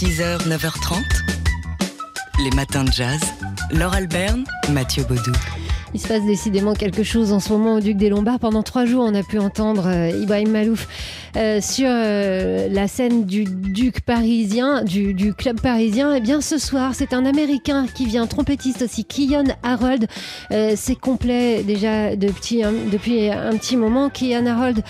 6h, 0.00 0.48
9h30. 0.48 1.02
Les 2.42 2.50
matins 2.56 2.84
de 2.84 2.90
jazz. 2.90 3.20
Laure 3.70 3.92
Alberne, 3.92 4.44
Mathieu 4.72 5.04
Baudou. 5.04 5.32
Il 5.92 6.00
se 6.00 6.08
passe 6.08 6.24
décidément 6.24 6.72
quelque 6.72 7.02
chose 7.02 7.32
en 7.32 7.40
ce 7.40 7.52
moment 7.52 7.74
au 7.74 7.80
Duc 7.80 7.98
des 7.98 8.08
Lombards. 8.08 8.38
Pendant 8.38 8.62
trois 8.62 8.86
jours, 8.86 9.04
on 9.04 9.14
a 9.14 9.22
pu 9.22 9.38
entendre 9.38 9.86
euh, 9.86 10.08
Ibrahim 10.08 10.52
Malouf 10.52 10.88
euh, 11.36 11.60
sur 11.60 11.88
euh, 11.88 12.68
la 12.70 12.88
scène 12.88 13.24
du 13.24 13.44
Duc 13.44 14.00
parisien, 14.00 14.82
du, 14.82 15.14
du 15.14 15.34
club 15.34 15.60
parisien. 15.60 16.14
Eh 16.14 16.20
bien 16.20 16.40
ce 16.40 16.58
soir, 16.58 16.92
c'est 16.94 17.12
un 17.12 17.24
Américain 17.24 17.86
qui 17.94 18.06
vient, 18.06 18.26
trompettiste 18.26 18.82
aussi, 18.82 19.04
Kion 19.04 19.44
Harold. 19.62 20.06
c'est 20.50 20.98
complet 20.98 21.62
déjà 21.62 22.16
depuis 22.16 22.62
un, 22.62 22.72
depuis 22.90 23.30
un 23.30 23.56
petit 23.56 23.76
moment. 23.76 24.10
Kion 24.10 24.46
Harold 24.46 24.82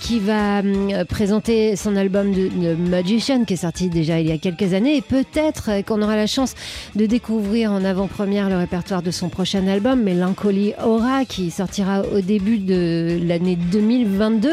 qui 0.00 0.18
va 0.18 0.62
présenter 1.08 1.76
son 1.76 1.96
album 1.96 2.32
de, 2.32 2.48
de, 2.48 2.74
Magician 2.74 3.44
qui 3.44 3.54
est 3.54 3.56
sorti 3.56 3.88
déjà 3.88 4.20
il 4.20 4.28
y 4.28 4.32
a 4.32 4.38
quelques 4.38 4.74
années. 4.74 4.96
Et 4.96 5.02
peut-être 5.02 5.82
qu'on 5.86 6.02
aura 6.02 6.16
la 6.16 6.26
chance 6.26 6.54
de 6.94 7.06
découvrir 7.06 7.72
en 7.72 7.84
avant-première 7.84 8.48
le 8.48 8.56
répertoire 8.56 9.02
de 9.02 9.10
son 9.10 9.28
prochain 9.28 9.66
album. 9.66 10.02
Mais 10.02 10.16
Coli 10.36 10.74
Aura 10.84 11.24
qui 11.24 11.50
sortira 11.50 12.02
au 12.14 12.20
début 12.20 12.58
de 12.58 13.18
l'année 13.22 13.56
2022. 13.56 14.50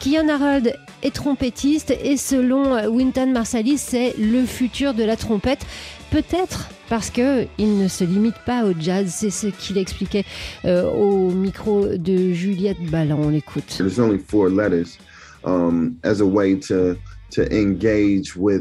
Kian 0.00 0.28
Harold 0.28 0.73
est 1.04 1.14
trompettiste 1.14 1.94
et 2.02 2.16
selon 2.16 2.88
Winton 2.88 3.30
Marsalis, 3.32 3.78
c'est 3.78 4.14
le 4.18 4.44
futur 4.44 4.94
de 4.94 5.04
la 5.04 5.16
trompette. 5.16 5.64
Peut-être 6.10 6.68
parce 6.88 7.10
que 7.10 7.46
il 7.58 7.78
ne 7.78 7.88
se 7.88 8.04
limite 8.04 8.36
pas 8.46 8.64
au 8.64 8.72
jazz, 8.78 9.12
c'est 9.14 9.30
ce 9.30 9.48
qu'il 9.48 9.78
expliquait 9.78 10.24
euh, 10.64 10.90
au 10.90 11.30
micro 11.30 11.86
de 11.96 12.32
Juliette 12.32 12.82
Ballon. 12.90 13.18
On 13.24 13.28
l'écoute. 13.30 13.80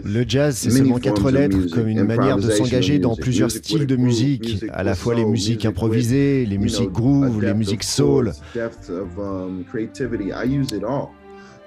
Le 0.03 0.25
jazz, 0.27 0.57
c'est 0.57 0.71
seulement 0.71 0.97
quatre 0.97 1.29
lettres, 1.31 1.69
comme 1.71 1.87
une 1.87 2.03
manière 2.03 2.37
de 2.37 2.49
s'engager 2.49 2.99
dans 2.99 3.15
plusieurs 3.15 3.51
styles 3.51 3.85
de 3.85 3.95
musique, 3.95 4.65
à 4.71 4.83
la 4.83 4.95
fois 4.95 5.15
les 5.15 5.25
musiques 5.25 5.65
improvisées, 5.65 6.45
les 6.45 6.57
musiques 6.57 6.91
groove, 6.91 7.41
les 7.41 7.53
musiques 7.53 7.83
soul. 7.83 8.33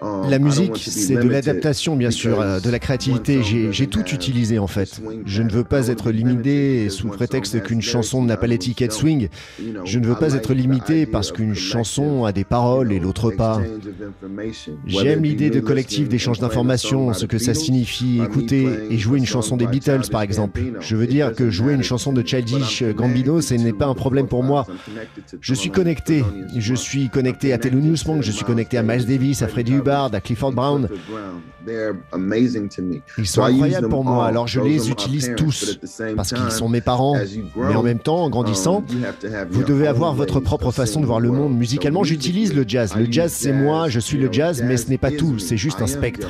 Oh, 0.02 0.22
la 0.28 0.38
musique, 0.38 0.76
c'est 0.76 1.14
de 1.14 1.28
l'adaptation, 1.28 1.96
bien 1.96 2.10
sûr, 2.10 2.40
euh, 2.40 2.60
de 2.60 2.68
la 2.68 2.78
créativité. 2.78 3.40
J'ai 3.42 3.86
tout 3.86 4.04
utilisé, 4.12 4.58
en 4.58 4.66
fait. 4.66 5.00
Je 5.24 5.42
ne 5.42 5.50
veux 5.50 5.64
pas 5.64 5.88
être 5.88 6.10
limité 6.10 6.90
sous 6.90 7.08
prétexte 7.08 7.62
qu'une 7.62 7.80
chanson 7.80 8.22
n'a 8.22 8.36
pas 8.36 8.46
l'étiquette 8.46 8.92
swing. 8.92 9.28
Je 9.84 9.98
ne 9.98 10.06
veux 10.06 10.14
pas 10.14 10.34
être 10.34 10.52
limité 10.52 11.06
parce 11.06 11.32
qu'une 11.32 11.54
chanson 11.54 12.24
a 12.24 12.32
des 12.32 12.44
paroles 12.44 12.92
et 12.92 12.98
l'autre 12.98 13.30
pas. 13.30 13.60
J'aime 14.86 15.22
l'idée 15.22 15.50
de 15.50 15.60
collectif 15.60 16.08
d'échange 16.08 16.40
d'informations, 16.40 17.14
ce 17.14 17.24
que 17.24 17.38
ça 17.38 17.54
signifie 17.54 18.20
écouter 18.22 18.68
et 18.90 18.98
jouer 18.98 19.18
une 19.18 19.26
chanson 19.26 19.56
des 19.56 19.66
Beatles, 19.66 20.10
par 20.10 20.22
exemple. 20.22 20.60
Je 20.80 20.96
veux 20.96 21.06
dire 21.06 21.32
que 21.32 21.50
jouer 21.50 21.72
une 21.72 21.82
chanson 21.82 22.12
de 22.12 22.26
Childish 22.26 22.82
Gambino, 22.82 23.40
ce 23.40 23.54
n'est 23.54 23.72
pas 23.72 23.86
un 23.86 23.94
problème 23.94 24.26
pour 24.26 24.42
moi. 24.42 24.66
Je 25.40 25.54
suis 25.54 25.70
connecté. 25.70 26.22
Je 26.56 26.74
suis 26.74 27.08
connecté 27.08 27.52
à 27.52 27.58
Thelonious 27.58 28.06
Monk, 28.06 28.22
je 28.22 28.30
suis 28.30 28.44
connecté 28.44 28.76
à 28.76 28.82
Miles 28.82 29.06
Davis, 29.06 29.42
à 29.42 29.48
Freddie 29.48 29.72
à 29.88 30.20
Clifford 30.20 30.52
Brown. 30.52 30.88
Ils 33.18 33.26
sont 33.26 33.42
incroyables 33.42 33.88
pour 33.88 34.04
moi, 34.04 34.26
alors 34.26 34.46
je 34.46 34.60
les 34.60 34.90
utilise 34.90 35.32
tous 35.36 35.78
parce 36.16 36.32
qu'ils 36.32 36.50
sont 36.50 36.68
mes 36.68 36.80
parents. 36.80 37.16
Mais 37.56 37.74
en 37.74 37.82
même 37.82 37.98
temps, 37.98 38.24
en 38.24 38.30
grandissant, 38.30 38.78
um, 38.78 39.46
vous 39.50 39.64
devez 39.64 39.86
avoir 39.86 40.14
votre 40.14 40.40
propre 40.40 40.70
façon 40.70 41.00
de 41.00 41.06
voir 41.06 41.20
le 41.20 41.30
monde. 41.30 41.56
Musicalement, 41.56 42.04
j'utilise 42.04 42.54
le 42.54 42.64
jazz. 42.66 42.94
Le 42.96 43.10
jazz, 43.10 43.32
c'est 43.32 43.52
moi, 43.52 43.88
je 43.88 44.00
suis 44.00 44.18
le 44.18 44.32
jazz, 44.32 44.62
mais 44.62 44.76
ce 44.76 44.88
n'est 44.88 44.98
pas 44.98 45.10
tout, 45.10 45.38
c'est 45.38 45.56
juste 45.56 45.82
un 45.82 45.86
spectre. 45.86 46.28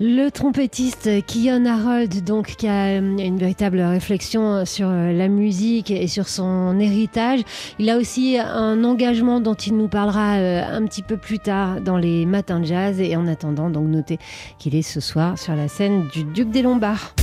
Le 0.00 0.30
trompettiste 0.30 1.08
Kion 1.26 1.64
Harold, 1.66 2.22
donc, 2.22 2.54
qui 2.56 2.68
a 2.68 3.00
euh, 3.00 3.00
une 3.00 3.36
véritable 3.36 3.80
réflexion 3.80 4.64
sur 4.64 4.88
euh, 4.88 5.12
la 5.12 5.26
musique 5.26 5.90
et 5.90 6.06
sur 6.06 6.28
son 6.28 6.78
héritage. 6.78 7.40
Il 7.80 7.90
a 7.90 7.96
aussi 7.96 8.38
un 8.38 8.84
engagement 8.84 9.40
dont 9.40 9.54
il 9.54 9.76
nous 9.76 9.88
parlera 9.88 10.36
euh, 10.36 10.62
un 10.64 10.86
petit 10.86 11.02
peu 11.02 11.16
plus 11.16 11.40
tard 11.40 11.80
dans 11.80 11.96
les 11.96 12.26
matins 12.26 12.60
de 12.60 12.66
jazz. 12.66 13.00
Et 13.00 13.16
en 13.16 13.26
attendant, 13.26 13.70
donc, 13.70 13.88
notez 13.88 14.18
qu'il 14.60 14.76
est 14.76 14.82
ce 14.82 15.00
soir 15.00 15.36
sur 15.36 15.56
la 15.56 15.66
scène 15.66 16.06
du 16.14 16.22
Duc 16.22 16.48
des 16.48 16.62
Lombards. 16.62 17.16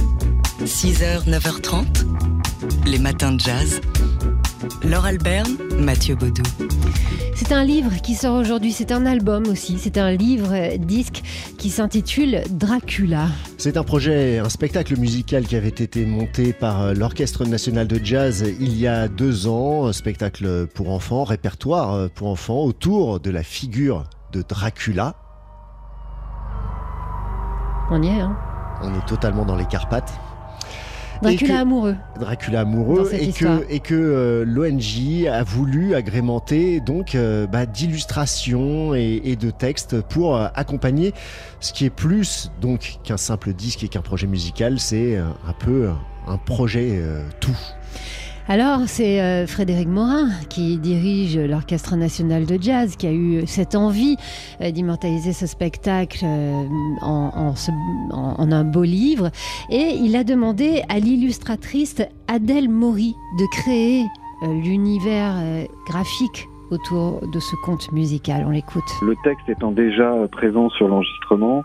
6h, 0.65 1.29
9h30, 1.29 2.05
les 2.87 2.99
matins 2.99 3.31
de 3.31 3.39
jazz. 3.39 3.79
Laure 4.83 5.05
Alberne, 5.05 5.55
Mathieu 5.79 6.15
Baudou. 6.15 6.43
C'est 7.47 7.53
un 7.53 7.63
livre 7.63 7.91
qui 8.01 8.15
sort 8.15 8.33
aujourd'hui, 8.33 8.71
c'est 8.71 8.91
un 8.91 9.05
album 9.05 9.43
aussi, 9.45 9.77
c'est 9.77 9.99
un 9.99 10.09
livre 10.09 10.51
euh, 10.51 10.77
disque 10.77 11.21
qui 11.59 11.69
s'intitule 11.69 12.41
Dracula. 12.49 13.27
C'est 13.59 13.77
un 13.77 13.83
projet, 13.83 14.39
un 14.39 14.49
spectacle 14.49 14.97
musical 14.97 15.45
qui 15.45 15.55
avait 15.55 15.67
été 15.67 16.07
monté 16.07 16.53
par 16.53 16.81
euh, 16.81 16.93
l'Orchestre 16.95 17.45
national 17.45 17.87
de 17.87 18.03
jazz 18.03 18.43
il 18.59 18.75
y 18.75 18.87
a 18.87 19.07
deux 19.07 19.45
ans, 19.45 19.93
spectacle 19.93 20.65
pour 20.73 20.89
enfants, 20.89 21.23
répertoire 21.23 21.93
euh, 21.93 22.07
pour 22.07 22.29
enfants 22.29 22.63
autour 22.63 23.19
de 23.19 23.29
la 23.29 23.43
figure 23.43 24.05
de 24.31 24.41
Dracula. 24.41 25.13
On 27.91 28.01
y 28.01 28.07
est, 28.07 28.21
hein 28.21 28.35
On 28.81 28.91
est 28.95 29.05
totalement 29.05 29.45
dans 29.45 29.55
les 29.55 29.65
Carpates. 29.65 30.19
Dracula 31.21 31.59
amoureux. 31.59 31.95
Dracula 32.19 32.61
amoureux 32.61 33.11
et 33.13 33.31
que, 33.31 33.65
et 33.69 33.79
que 33.79 33.95
euh, 33.95 34.45
l'ONG 34.45 35.27
a 35.27 35.43
voulu 35.43 35.95
agrémenter 35.95 36.79
donc 36.79 37.15
euh, 37.15 37.47
bah, 37.47 37.65
d'illustrations 37.65 38.93
et, 38.93 39.35
de 39.35 39.51
textes 39.51 40.01
pour 40.01 40.35
euh, 40.35 40.47
accompagner 40.55 41.13
ce 41.59 41.73
qui 41.73 41.85
est 41.85 41.89
plus 41.89 42.51
donc 42.61 42.99
qu'un 43.03 43.17
simple 43.17 43.53
disque 43.53 43.83
et 43.83 43.87
qu'un 43.87 44.01
projet 44.01 44.27
musical, 44.27 44.79
c'est 44.79 45.17
un 45.17 45.53
peu 45.53 45.89
un 46.27 46.37
projet 46.37 47.01
tout. 47.39 47.57
Alors, 48.47 48.81
c'est 48.85 49.21
euh, 49.21 49.47
Frédéric 49.47 49.87
Morin 49.87 50.29
qui 50.49 50.77
dirige 50.77 51.35
l'Orchestre 51.35 51.95
national 51.95 52.45
de 52.45 52.61
jazz, 52.61 52.95
qui 52.95 53.07
a 53.07 53.11
eu 53.11 53.47
cette 53.47 53.73
envie 53.73 54.17
euh, 54.61 54.69
d'immortaliser 54.69 55.33
ce 55.33 55.47
spectacle 55.47 56.19
euh, 56.23 56.63
en, 57.01 57.55
en, 58.11 58.51
un 58.51 58.63
beau 58.63 58.83
livre. 58.83 59.31
Et 59.71 59.95
il 59.99 60.15
a 60.15 60.23
demandé 60.23 60.83
à 60.89 60.99
l'illustratrice 60.99 62.03
Adèle 62.27 62.69
Maury 62.69 63.15
de 63.39 63.45
créer 63.51 64.05
l'univers 64.43 65.35
graphique 65.87 66.47
autour 66.69 67.21
de 67.27 67.39
ce 67.39 67.55
conte 67.65 67.91
musical. 67.93 68.43
On 68.45 68.51
l'écoute. 68.51 68.83
Le 69.01 69.15
texte 69.23 69.49
étant 69.49 69.71
déjà 69.71 70.13
présent 70.31 70.69
sur 70.69 70.87
l'enregistrement, 70.87 71.63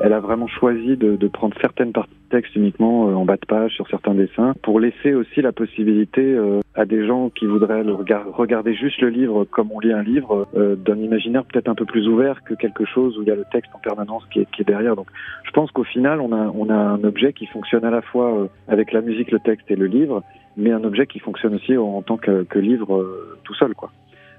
elle 0.00 0.14
a 0.14 0.20
vraiment 0.20 0.46
choisi 0.46 0.96
de, 0.96 1.16
de, 1.16 1.28
prendre 1.28 1.54
certaines 1.60 1.92
parties 1.92 2.10
de 2.10 2.36
texte 2.36 2.56
uniquement 2.56 3.08
euh, 3.08 3.14
en 3.14 3.24
bas 3.24 3.36
de 3.36 3.46
page 3.46 3.72
sur 3.72 3.86
certains 3.88 4.14
dessins 4.14 4.54
pour 4.62 4.80
laisser 4.80 5.12
aussi 5.14 5.42
la 5.42 5.52
possibilité 5.52 6.22
euh, 6.22 6.60
à 6.74 6.86
des 6.86 7.06
gens 7.06 7.28
qui 7.28 7.46
voudraient 7.46 7.84
le 7.84 7.92
regarder 7.92 8.74
juste 8.74 9.00
le 9.00 9.08
livre 9.08 9.44
comme 9.44 9.70
on 9.72 9.78
lit 9.78 9.92
un 9.92 10.02
livre 10.02 10.48
euh, 10.56 10.74
d'un 10.74 10.96
imaginaire 10.96 11.44
peut-être 11.44 11.68
un 11.68 11.74
peu 11.74 11.84
plus 11.84 12.08
ouvert 12.08 12.42
que 12.44 12.54
quelque 12.54 12.86
chose 12.86 13.18
où 13.18 13.22
il 13.22 13.28
y 13.28 13.30
a 13.30 13.36
le 13.36 13.44
texte 13.52 13.70
en 13.74 13.78
permanence 13.78 14.24
qui 14.32 14.40
est, 14.40 14.50
qui 14.50 14.62
est 14.62 14.64
derrière. 14.66 14.96
Donc 14.96 15.08
je 15.44 15.50
pense 15.50 15.70
qu'au 15.70 15.84
final 15.84 16.20
on 16.20 16.32
a, 16.32 16.50
on 16.54 16.70
a 16.70 16.74
un 16.74 17.04
objet 17.04 17.34
qui 17.34 17.46
fonctionne 17.46 17.84
à 17.84 17.90
la 17.90 18.00
fois 18.00 18.48
avec 18.68 18.92
la 18.92 19.02
musique, 19.02 19.30
le 19.30 19.40
texte 19.40 19.70
et 19.70 19.76
le 19.76 19.86
livre, 19.86 20.22
mais 20.56 20.72
un 20.72 20.84
objet 20.84 21.06
qui 21.06 21.18
fonctionne 21.18 21.54
aussi 21.54 21.76
en, 21.76 22.00
tant 22.02 22.16
que, 22.16 22.44
que 22.44 22.58
livre 22.58 23.06
tout 23.44 23.54
seul 23.54 23.74
quoi 23.74 23.90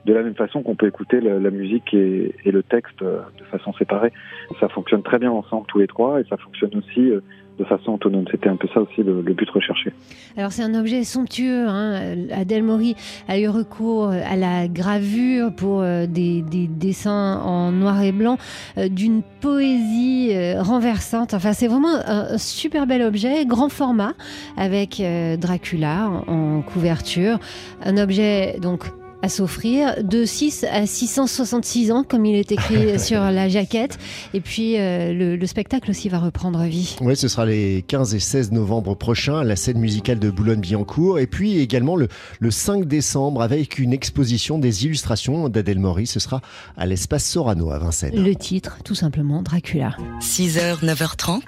de 0.05 0.13
la 0.13 0.23
même 0.23 0.35
façon 0.35 0.63
qu'on 0.63 0.75
peut 0.75 0.87
écouter 0.87 1.21
la, 1.21 1.51
musique 1.51 1.93
et, 1.93 2.33
le 2.45 2.63
texte 2.63 3.01
euh, 3.01 3.19
de 3.37 3.43
façon 3.45 3.73
séparée. 3.73 4.11
Ça 4.59 4.67
fonctionne 4.69 5.03
très 5.03 5.19
bien 5.19 5.31
ensemble 5.31 5.65
tous 5.67 5.79
les 5.79 5.87
trois 5.87 6.19
et 6.19 6.23
ça 6.29 6.37
fonctionne 6.37 6.71
aussi 6.75 7.01
euh, 7.01 7.21
de 7.59 7.65
façon 7.65 7.93
autonome. 7.93 8.25
C'était 8.31 8.49
un 8.49 8.55
peu 8.55 8.67
ça 8.73 8.81
aussi 8.81 9.03
le, 9.03 9.21
but 9.21 9.49
recherché. 9.49 9.91
Alors 10.37 10.51
c'est 10.51 10.63
un 10.63 10.73
objet 10.73 11.03
somptueux. 11.03 11.67
Hein. 11.67 12.15
Adèle 12.31 12.63
Maury 12.63 12.95
a 13.27 13.39
eu 13.39 13.47
recours 13.47 14.09
à 14.09 14.35
la 14.35 14.67
gravure 14.67 15.53
pour 15.53 15.81
euh, 15.81 16.07
des, 16.07 16.41
dessins 16.41 17.39
en 17.43 17.71
noir 17.71 18.01
et 18.01 18.11
blanc 18.11 18.37
d'une 18.77 19.21
poésie 19.41 20.31
renversante. 20.57 21.33
Enfin 21.35 21.53
c'est 21.53 21.67
vraiment 21.67 21.95
un, 22.05 22.37
super 22.37 22.87
bel 22.87 23.03
objet, 23.03 23.45
grand 23.45 23.69
format 23.69 24.13
avec 24.57 25.01
Dracula 25.39 26.09
en 26.27 26.61
couverture. 26.61 27.39
Un 27.83 27.97
objet 27.97 28.57
donc 28.59 28.85
à 29.21 29.29
s'offrir 29.29 30.03
de 30.03 30.25
6 30.25 30.65
à 30.71 30.85
666 30.85 31.91
ans, 31.91 32.03
comme 32.07 32.25
il 32.25 32.35
est 32.35 32.51
écrit 32.51 32.99
sur 32.99 33.19
la 33.19 33.49
jaquette. 33.49 33.97
Et 34.33 34.41
puis 34.41 34.79
euh, 34.79 35.13
le, 35.13 35.45
spectacle 35.45 35.89
aussi 35.89 36.09
va 36.09 36.19
reprendre 36.19 36.63
vie. 36.63 36.95
Oui, 37.01 37.15
ce 37.15 37.27
sera 37.27 37.45
les 37.45 37.83
15 37.87 38.15
et 38.15 38.19
16 38.19 38.51
novembre 38.51 38.95
prochains 38.95 39.39
à 39.39 39.43
la 39.43 39.55
scène 39.55 39.79
musicale 39.79 40.19
de 40.19 40.29
Boulogne-Billancourt. 40.29 41.19
Et 41.19 41.27
puis 41.27 41.59
également 41.59 41.95
le, 41.95 42.07
le 42.39 42.51
5 42.51 42.85
décembre 42.85 43.41
avec 43.41 43.79
une 43.79 43.93
exposition 43.93 44.57
des 44.57 44.85
illustrations 44.85 45.49
d'Adèle 45.49 45.79
Maury. 45.79 46.07
Ce 46.07 46.19
sera 46.19 46.41
à 46.77 46.85
l'espace 46.85 47.25
Sorano 47.25 47.71
à 47.71 47.79
Vincennes. 47.79 48.23
Le 48.23 48.35
titre, 48.35 48.77
tout 48.83 48.95
simplement, 48.95 49.41
Dracula. 49.41 49.95
6h, 50.21 50.83
9h30. 50.83 51.41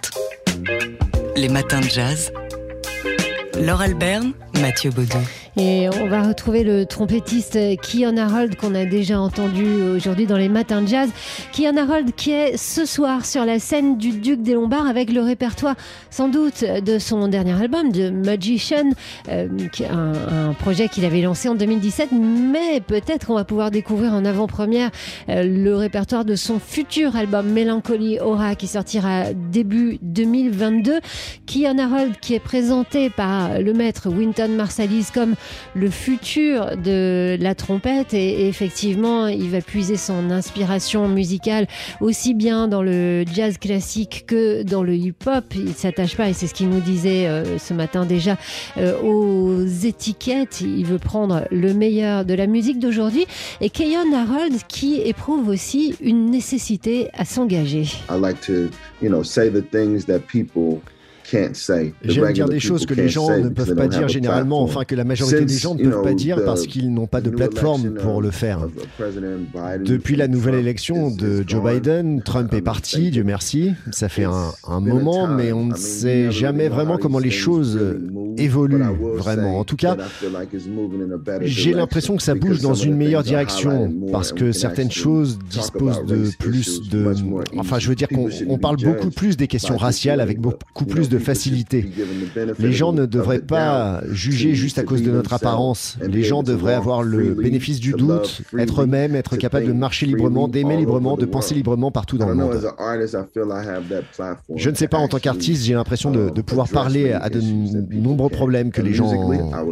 Les 1.36 1.50
matins 1.50 1.82
de 1.82 1.90
jazz. 1.90 2.32
Laure 3.60 3.82
Alberne, 3.82 4.34
Mathieu 4.60 4.90
Baudou. 4.92 5.18
Et 5.56 5.88
on 6.02 6.08
va 6.08 6.24
retrouver 6.24 6.64
le 6.64 6.88
trompettiste 6.88 7.60
Kian 7.82 8.18
Harold 8.18 8.56
qu'on 8.56 8.74
a 8.74 8.86
déjà 8.86 9.20
entendu 9.20 9.64
aujourd'hui 9.96 10.26
dans 10.26 10.38
les 10.38 10.50
matins 10.50 10.82
de 10.82 10.88
jazz. 10.88 11.10
Kian 11.52 11.78
Harold 11.78 12.16
qui 12.16 12.32
est 12.32 12.58
ce 12.58 12.86
soir 12.86 13.24
sur 13.24 13.46
la 13.46 13.60
scène 13.60 13.98
du 13.98 14.14
Duc 14.14 14.42
des 14.42 14.56
Lombards 14.56 14.88
avec 14.88 15.12
le 15.12 15.22
répertoire 15.22 15.76
sans 16.10 16.28
doute 16.28 16.64
de 16.64 16.98
son 16.98 17.28
dernier 17.28 17.54
album, 17.54 17.92
de 17.92 18.10
Magician, 18.10 18.90
euh, 19.30 19.48
un, 19.92 20.54
projet 20.54 20.88
qu'il 20.88 21.06
avait 21.06 21.22
lancé 21.22 21.50
en 21.50 21.56
2017. 21.56 22.10
Mais 22.14 22.82
peut-être 22.82 23.28
qu'on 23.28 23.36
va 23.36 23.46
pouvoir 23.46 23.70
découvrir 23.70 24.14
en 24.14 24.26
avant-première 24.26 24.90
euh, 25.30 25.44
le 25.44 25.76
répertoire 25.76 26.26
de 26.26 26.36
son 26.36 26.60
futur 26.60 27.16
album 27.16 27.48
Mélancolie 27.48 28.20
Aura 28.20 28.56
qui 28.56 28.66
sortira 28.66 29.34
début 29.34 30.00
2022. 30.02 31.00
Kian 31.46 31.78
Harold 31.78 32.20
qui 32.20 32.34
est 32.34 32.40
présenté 32.40 33.12
par 33.12 33.60
le 33.60 33.74
maître 33.74 34.10
Winton 34.10 34.50
Marsalis 34.50 35.08
comme 35.14 35.36
le 35.74 35.90
futur 35.90 36.78
de 36.78 37.38
la 37.40 37.56
trompette 37.56 38.14
et, 38.14 38.48
effectivement 38.48 39.28
il 39.28 39.50
va 39.50 39.62
puiser 39.62 39.98
son 39.98 40.32
inspiration 40.32 41.08
musicale 41.08 41.68
aussi 42.02 42.34
bien 42.34 42.68
dans 42.68 42.82
le 42.82 43.24
jazz 43.32 43.58
classique 43.58 44.26
que 44.28 44.64
dans 44.64 44.84
le 44.84 44.96
hip-hop. 44.96 45.46
Il 45.56 45.74
s'attache 45.74 46.16
pas 46.16 46.30
et 46.30 46.34
c'est 46.34 46.48
ce 46.48 46.54
qu'il 46.54 46.70
nous 46.70 46.80
disait 46.80 47.28
euh, 47.28 47.58
ce 47.58 47.74
matin 47.74 48.06
déjà 48.06 48.38
euh, 48.78 49.00
aux 49.02 49.66
étiquettes. 49.66 50.62
Il 50.62 50.86
veut 50.86 51.00
prendre 51.00 51.44
le 51.52 51.74
meilleur 51.74 52.26
de 52.26 52.34
la 52.34 52.48
musique 52.48 52.80
d'aujourd'hui 52.80 53.26
et 53.62 53.70
Keyon 53.70 54.14
Harold 54.14 54.54
qui 54.68 55.02
éprouve 55.02 55.48
aussi 55.48 55.96
une 56.02 56.30
nécessité 56.30 57.10
à 57.14 57.26
s'engager. 57.26 57.86
I 58.10 58.20
like 58.20 58.40
to, 58.42 58.70
say 59.24 59.50
the 59.50 59.62
things 59.62 60.06
that 60.06 60.20
people 60.28 60.82
J'aime 62.04 62.34
dire 62.34 62.50
des 62.50 62.60
choses 62.60 62.86
que 62.86 62.94
les 62.94 63.10
gens 63.10 63.38
ne 63.38 63.50
peuvent 63.50 63.76
pas 63.76 63.88
dire 63.88 64.08
généralement, 64.08 64.62
enfin 64.62 64.84
que 64.84 64.96
la 64.96 65.04
majorité 65.04 65.46
des 65.46 65.58
gens 65.58 65.76
ne 65.76 65.84
peuvent 65.84 66.04
pas 66.04 66.14
dire 66.14 66.44
parce 66.46 66.68
qu'ils 66.68 66.94
n'ont 66.94 67.08
pas 67.08 67.22
de 67.22 67.30
plateforme 67.30 67.94
pour 67.96 68.22
le 68.22 68.32
faire. 68.32 68.68
Depuis 69.84 70.16
la 70.16 70.28
nouvelle 70.28 70.56
élection 70.56 71.10
de 71.10 71.44
Joe 71.48 71.64
Biden, 71.64 72.22
Trump 72.22 72.54
est 72.54 72.62
parti, 72.62 73.12
Dieu 73.12 73.24
merci. 73.24 73.72
Ça 73.92 74.10
fait 74.10 74.26
un, 74.26 74.52
un 74.68 74.80
moment, 74.80 75.28
mais 75.28 75.52
on 75.52 75.66
ne 75.66 75.76
sait 75.76 76.32
jamais 76.32 76.70
vraiment 76.70 76.98
comment 76.98 77.20
les 77.20 77.32
choses 77.32 77.80
évoluent 78.38 78.84
vraiment. 79.16 79.60
En 79.60 79.64
tout 79.64 79.76
cas, 79.76 79.98
j'ai 81.42 81.74
l'impression 81.74 82.16
que 82.16 82.24
ça 82.24 82.36
bouge 82.36 82.62
dans 82.62 82.74
une 82.74 82.96
meilleure 82.96 83.24
direction 83.24 83.94
parce 84.12 84.32
que 84.32 84.52
certaines 84.52 84.92
choses 84.92 85.40
disposent 85.50 86.06
de 86.06 86.30
plus 86.40 86.90
de... 86.90 87.14
Enfin, 87.58 87.80
je 87.80 87.90
veux 87.90 87.96
dire 87.96 88.08
qu'on 88.08 88.58
parle 88.58 88.78
beaucoup 88.78 89.10
plus 89.10 89.38
des 89.38 89.48
questions 89.48 89.78
raciales 89.78 90.22
avec 90.22 90.40
beaucoup 90.40 90.86
plus 90.86 91.10
de 91.10 91.18
facilité. 91.24 91.90
Les 92.60 92.72
gens 92.72 92.94
ne 92.94 93.06
devraient 93.06 93.40
pas 93.40 94.02
juger 94.12 94.54
juste 94.56 94.78
à 94.78 94.84
cause 94.84 95.02
de 95.02 95.12
notre 95.12 95.34
apparence. 95.34 95.98
Les 96.02 96.24
gens 96.24 96.44
devraient 96.44 96.74
avoir 96.74 97.04
le 97.04 97.34
bénéfice 97.34 97.80
du 97.80 97.94
doute, 97.94 98.42
être 98.58 98.84
eux-mêmes, 98.84 99.16
être 99.16 99.38
capables 99.38 99.68
de 99.68 99.74
marcher 99.74 100.06
librement, 100.06 100.48
d'aimer 100.48 100.78
librement, 100.78 101.18
de 101.18 101.26
penser 101.26 101.56
librement 101.56 101.92
partout 101.92 102.18
dans 102.18 102.28
le 102.28 102.36
monde. 102.36 102.60
Je 104.56 104.70
ne 104.70 104.76
sais 104.76 104.88
pas, 104.88 104.98
en 104.98 105.08
tant 105.08 105.20
qu'artiste, 105.20 105.64
j'ai 105.64 105.74
l'impression 105.74 106.12
de, 106.12 106.42
pouvoir 106.42 106.68
parler 106.70 107.14
à 107.14 107.30
de 107.30 107.42
nombreux 107.42 108.30
problèmes 108.30 108.72
que 108.72 108.82
les 108.82 108.94
gens 108.94 109.10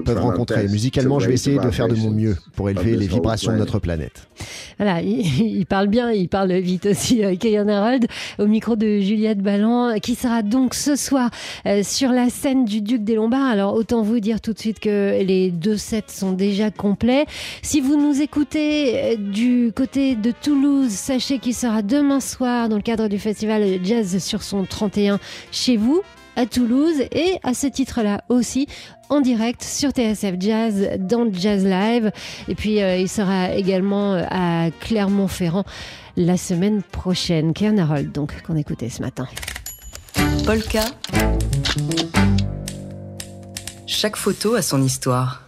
peuvent 0.06 0.22
rencontrer. 0.22 0.68
Musicalement, 0.68 1.20
je 1.20 1.28
vais 1.28 1.34
essayer 1.34 1.60
de 1.60 1.70
faire 1.70 1.88
de 1.88 1.96
mon 1.96 2.12
mieux 2.12 2.38
pour 2.56 2.70
élever 2.70 2.96
les 2.96 3.08
vibrations 3.08 3.52
de 3.52 3.58
notre 3.58 3.80
planète. 3.80 4.28
Voilà, 4.78 5.02
il, 5.02 5.66
parle 5.66 5.88
bien, 5.88 6.12
il 6.12 6.28
parle 6.28 6.54
vite 6.54 6.88
aussi, 6.88 7.24
euh, 7.24 7.36
Kayan 7.36 7.68
Harold, 7.68 8.08
au 8.40 8.48
micro 8.48 8.76
de 8.76 9.00
Juliette 9.00 9.40
Ballon, 9.40 10.00
qui 10.02 10.16
sera 10.16 10.42
donc 10.42 10.74
ce 10.74 10.96
soir 10.96 11.30
euh, 11.66 11.84
sur 11.84 12.12
la 12.12 12.30
scène 12.30 12.66
du 12.66 12.82
Duc 12.82 13.04
des 13.04 13.16
Lombards. 13.16 13.50
Alors 13.50 13.74
autant 13.74 14.02
vous 14.02 14.20
dire 14.20 14.42
tout 14.42 14.54
de 14.54 14.60
suite 14.60 14.80
que 14.80 15.22
les 15.22 15.52
deux 15.52 15.78
sets 15.78 16.04
sont 16.08 16.32
déjà 16.32 16.72
complets. 16.72 17.26
Si 17.62 17.82
vous 17.82 17.96
nous 17.96 18.22
écoutez 18.22 19.14
euh, 19.14 19.16
du 19.16 19.72
côté 19.76 20.16
de 20.16 20.32
Toulouse, 20.32 20.90
sachez 20.90 21.40
qu'il 21.40 21.56
sera 21.56 21.82
demain 21.82 22.20
soir 22.20 22.70
dans 22.70 22.78
le 22.78 22.82
cadre 22.82 23.08
du 23.08 23.20
festival 23.20 23.80
Jazz 23.84 24.18
sur 24.18 24.44
son 24.44 24.66
31 24.66 25.20
chez 25.52 25.78
vous 25.78 26.02
à 26.36 26.46
Toulouse 26.46 27.02
et 27.12 27.38
à 27.44 27.54
ce 27.54 27.68
titre-là 27.68 28.24
aussi 28.30 28.68
en 29.10 29.22
direct 29.22 29.64
sur 29.64 29.92
TSF 29.92 30.36
Jazz 30.40 30.90
dans 31.00 31.32
Jazz 31.32 31.66
Live. 31.66 32.12
Et 32.48 32.56
puis 32.56 32.82
euh, 32.82 32.98
il 32.98 33.10
sera 33.10 33.54
également 33.54 34.14
à 34.30 34.70
Clermont-Ferrand 34.80 35.66
la 36.18 36.38
semaine 36.38 36.82
prochaine. 36.82 37.54
Kern 37.54 37.80
Harold, 37.80 38.12
donc, 38.12 38.42
qu'on 38.44 38.56
écoutait 38.56 38.90
ce 38.90 39.02
matin. 39.02 39.28
Polka. 40.46 40.86
Chaque 43.86 44.16
photo 44.16 44.56
a 44.56 44.62
son 44.62 44.82
histoire. 44.84 45.44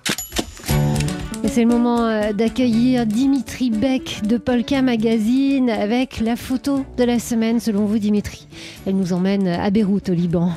C'est 1.48 1.62
le 1.62 1.68
moment 1.68 2.06
euh, 2.08 2.32
d'accueillir 2.34 3.06
Dimitri 3.06 3.70
Beck 3.72 4.22
de 4.26 4.38
Polka 4.38 4.82
Magazine 4.82 5.70
avec 5.70 6.20
la 6.20 6.36
photo 6.36 6.86
de 6.98 7.04
la 7.04 7.20
semaine 7.20 7.60
selon 7.60 7.86
vous 7.86 8.00
Dimitri. 8.00 8.48
Elle 8.86 8.96
nous 8.96 9.14
emmène 9.14 9.48
à 9.48 9.70
Beyrouth 9.70 10.10
au 10.10 10.14
Liban. 10.14 10.52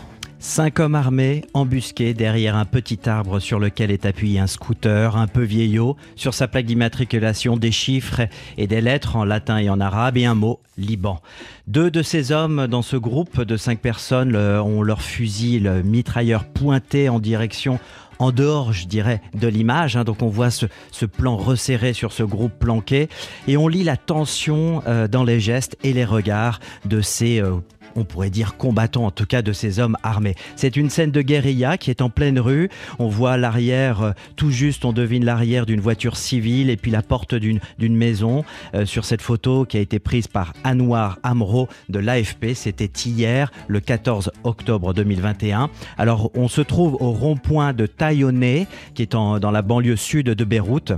Cinq 0.48 0.78
hommes 0.78 0.94
armés 0.94 1.42
embusqués 1.54 2.14
derrière 2.14 2.54
un 2.54 2.64
petit 2.64 3.08
arbre 3.08 3.40
sur 3.40 3.58
lequel 3.58 3.90
est 3.90 4.06
appuyé 4.06 4.38
un 4.38 4.46
scooter 4.46 5.16
un 5.16 5.26
peu 5.26 5.42
vieillot. 5.42 5.96
Sur 6.14 6.34
sa 6.34 6.46
plaque 6.46 6.66
d'immatriculation, 6.66 7.56
des 7.56 7.72
chiffres 7.72 8.22
et 8.56 8.68
des 8.68 8.80
lettres 8.80 9.16
en 9.16 9.24
latin 9.24 9.58
et 9.58 9.68
en 9.68 9.80
arabe 9.80 10.16
et 10.16 10.24
un 10.24 10.36
mot 10.36 10.60
Liban. 10.78 11.20
Deux 11.66 11.90
de 11.90 12.00
ces 12.00 12.30
hommes 12.30 12.68
dans 12.68 12.82
ce 12.82 12.96
groupe 12.96 13.42
de 13.42 13.56
cinq 13.56 13.80
personnes 13.80 14.36
ont 14.36 14.82
leur 14.82 15.02
fusil 15.02 15.68
mitrailleur 15.84 16.44
pointé 16.44 17.08
en 17.08 17.18
direction 17.18 17.80
en 18.18 18.32
dehors, 18.32 18.72
je 18.72 18.86
dirais, 18.86 19.20
de 19.34 19.48
l'image. 19.48 19.96
Hein. 19.96 20.04
donc 20.04 20.22
on 20.22 20.28
voit 20.28 20.50
ce, 20.50 20.66
plan 21.06 21.36
resserré 21.36 21.92
sur 21.92 22.12
ce 22.12 22.22
groupe 22.22 22.52
planqué 22.58 23.08
et 23.46 23.56
on 23.56 23.68
lit 23.68 23.84
la 23.84 23.96
tension 23.96 24.82
euh, 24.86 25.08
dans 25.08 25.24
les 25.24 25.40
gestes 25.40 25.76
et 25.82 25.92
les 25.92 26.04
regards 26.04 26.60
de 26.84 27.00
ces 27.00 27.40
euh, 27.40 27.56
on 27.96 28.04
pourrait 28.04 28.30
dire 28.30 28.56
combattants 28.56 29.06
en 29.06 29.10
tout 29.10 29.26
cas 29.26 29.42
de 29.42 29.52
ces 29.52 29.80
hommes 29.80 29.96
armés. 30.02 30.34
C'est 30.54 30.76
une 30.76 30.90
scène 30.90 31.10
de 31.10 31.22
guérilla 31.22 31.78
qui 31.78 31.90
est 31.90 32.02
en 32.02 32.10
pleine 32.10 32.38
rue. 32.38 32.68
On 32.98 33.08
voit 33.08 33.36
l'arrière, 33.36 34.02
euh, 34.02 34.12
tout 34.36 34.50
juste, 34.50 34.84
on 34.84 34.92
devine 34.92 35.24
l'arrière 35.24 35.66
d'une 35.66 35.80
voiture 35.80 36.16
civile 36.16 36.70
et 36.70 36.76
puis 36.76 36.90
la 36.90 37.02
porte 37.02 37.34
d'une 37.34 37.60
maison. 37.78 38.44
Euh, 38.74 38.86
sur 38.86 39.04
cette 39.04 39.22
photo 39.22 39.64
qui 39.64 39.76
a 39.76 39.80
été 39.80 39.98
prise 39.98 40.28
par 40.28 40.52
Anwar 40.64 41.18
Amro 41.22 41.68
de 41.88 41.98
l'AFP, 41.98 42.54
c'était 42.54 42.90
hier, 43.06 43.50
le 43.68 43.80
14 43.80 44.30
octobre 44.44 44.94
2021. 44.94 45.70
Alors 45.98 46.30
on 46.34 46.48
se 46.48 46.60
trouve 46.60 46.94
au 47.00 47.12
rond-point 47.12 47.72
de 47.72 47.86
Taïoné, 47.86 48.66
qui 48.94 49.02
est 49.02 49.12
dans 49.12 49.50
la 49.50 49.62
banlieue 49.62 49.96
sud 49.96 50.26
de 50.26 50.44
Beyrouth. 50.44 50.92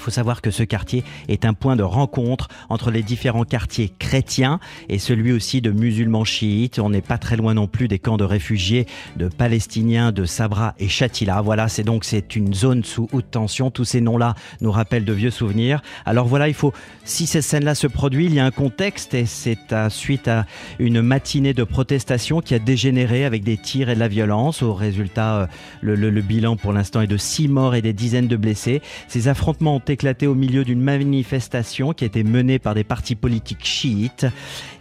Il 0.00 0.02
faut 0.02 0.10
savoir 0.10 0.40
que 0.40 0.50
ce 0.50 0.62
quartier 0.62 1.04
est 1.28 1.44
un 1.44 1.52
point 1.52 1.76
de 1.76 1.82
rencontre 1.82 2.48
entre 2.70 2.90
les 2.90 3.02
différents 3.02 3.44
quartiers 3.44 3.92
chrétiens 3.98 4.58
et 4.88 4.98
celui 4.98 5.30
aussi 5.30 5.60
de 5.60 5.70
musulmans 5.70 6.24
chiites. 6.24 6.78
On 6.78 6.88
n'est 6.88 7.02
pas 7.02 7.18
très 7.18 7.36
loin 7.36 7.52
non 7.52 7.66
plus 7.66 7.86
des 7.86 7.98
camps 7.98 8.16
de 8.16 8.24
réfugiés 8.24 8.86
de 9.16 9.28
Palestiniens 9.28 10.10
de 10.10 10.24
Sabra 10.24 10.74
et 10.78 10.88
Shatila. 10.88 11.42
Voilà, 11.42 11.68
c'est 11.68 11.82
donc 11.84 12.04
c'est 12.06 12.34
une 12.34 12.54
zone 12.54 12.82
sous 12.82 13.08
haute 13.12 13.30
tension. 13.30 13.70
Tous 13.70 13.84
ces 13.84 14.00
noms-là 14.00 14.36
nous 14.62 14.72
rappellent 14.72 15.04
de 15.04 15.12
vieux 15.12 15.30
souvenirs. 15.30 15.82
Alors 16.06 16.26
voilà, 16.26 16.48
il 16.48 16.54
faut 16.54 16.72
si 17.04 17.26
ces 17.26 17.42
scènes-là 17.42 17.74
se 17.74 17.86
produisent, 17.86 18.30
il 18.30 18.36
y 18.36 18.40
a 18.40 18.46
un 18.46 18.50
contexte 18.50 19.12
et 19.12 19.26
c'est 19.26 19.72
à, 19.72 19.90
suite 19.90 20.28
à 20.28 20.46
une 20.78 21.02
matinée 21.02 21.52
de 21.52 21.64
protestation 21.64 22.40
qui 22.40 22.54
a 22.54 22.58
dégénéré 22.58 23.26
avec 23.26 23.44
des 23.44 23.58
tirs 23.58 23.90
et 23.90 23.94
de 23.94 24.00
la 24.00 24.08
violence. 24.08 24.62
Au 24.62 24.72
résultat, 24.72 25.42
euh, 25.42 25.46
le, 25.82 26.20
bilan 26.22 26.56
pour 26.56 26.72
l'instant 26.72 27.02
est 27.02 27.06
de 27.06 27.16
six 27.18 27.48
morts 27.48 27.74
et 27.74 27.82
des 27.82 27.92
dizaines 27.92 28.28
de 28.28 28.36
blessés. 28.36 28.80
Ces 29.08 29.28
affrontements 29.28 29.76
ont 29.76 29.80
éclaté 29.90 30.26
au 30.26 30.34
milieu 30.34 30.64
d'une 30.64 30.80
manifestation 30.80 31.92
qui 31.92 32.04
été 32.04 32.24
menée 32.24 32.58
par 32.58 32.74
des 32.74 32.84
partis 32.84 33.14
politiques 33.14 33.64
chiites 33.64 34.26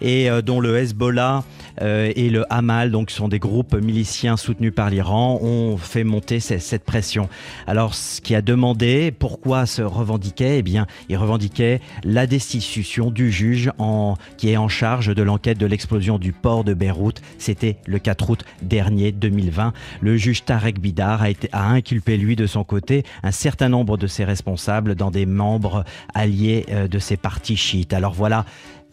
et 0.01 0.29
euh, 0.29 0.41
dont 0.41 0.59
le 0.59 0.77
Hezbollah 0.77 1.43
euh, 1.81 2.11
et 2.15 2.29
le 2.29 2.45
Hamal, 2.51 2.91
donc 2.91 3.11
sont 3.11 3.27
des 3.27 3.39
groupes 3.39 3.75
miliciens 3.75 4.37
soutenus 4.37 4.73
par 4.73 4.89
l'Iran, 4.89 5.39
ont 5.41 5.77
fait 5.77 6.03
monter 6.03 6.39
cette 6.39 6.83
pression. 6.83 7.29
Alors, 7.67 7.93
ce 7.93 8.21
qui 8.21 8.35
a 8.35 8.41
demandé 8.41 9.11
pourquoi 9.11 9.65
se 9.65 9.81
revendiquait, 9.81 10.59
eh 10.59 10.61
bien, 10.61 10.87
il 11.09 11.17
revendiquait 11.17 11.79
la 12.03 12.27
destitution 12.27 13.11
du 13.11 13.31
juge 13.31 13.71
qui 14.37 14.49
est 14.49 14.57
en 14.57 14.67
charge 14.67 15.13
de 15.13 15.23
l'enquête 15.23 15.57
de 15.57 15.65
l'explosion 15.65 16.19
du 16.19 16.31
port 16.31 16.63
de 16.63 16.73
Beyrouth. 16.73 17.21
C'était 17.37 17.77
le 17.85 17.99
4 17.99 18.29
août 18.29 18.43
dernier 18.61 19.11
2020. 19.11 19.73
Le 20.01 20.17
juge 20.17 20.45
Tarek 20.45 20.79
Bidar 20.79 21.21
a, 21.21 21.29
été, 21.29 21.49
a 21.51 21.69
inculpé 21.69 22.17
lui 22.17 22.35
de 22.35 22.45
son 22.45 22.63
côté 22.63 23.03
un 23.23 23.31
certain 23.31 23.69
nombre 23.69 23.97
de 23.97 24.07
ses 24.07 24.25
responsables 24.25 24.88
dans 24.95 25.11
des 25.11 25.25
membres 25.25 25.83
alliés 26.13 26.65
euh, 26.69 26.87
de 26.87 26.99
ces 26.99 27.17
partis 27.17 27.57
chiites. 27.57 27.93
Alors 27.93 28.13
voilà, 28.13 28.45